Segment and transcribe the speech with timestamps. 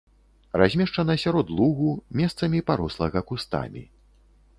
[0.59, 1.91] Размешчана сярод лугу,
[2.21, 3.83] месцамі парослага кустамі.